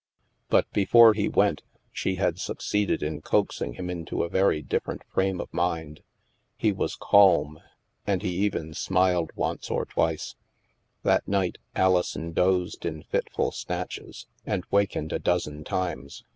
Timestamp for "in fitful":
12.83-13.51